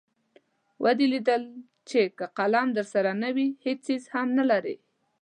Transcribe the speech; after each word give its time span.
ودې 0.83 1.07
لیدل 1.13 1.43
چې 1.89 2.01
که 2.17 2.25
قلم 2.37 2.67
درسره 2.77 3.11
نه 3.23 3.29
وي 3.35 3.47
هېڅ 3.65 3.79
څیز 3.87 4.03
هم 4.13 4.27
نلرئ. 4.37 4.77